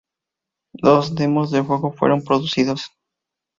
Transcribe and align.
Dos 0.81 1.13
demos 1.13 1.51
del 1.51 1.61
juego 1.61 1.93
fueron 1.93 2.23
producidos. 2.23 2.89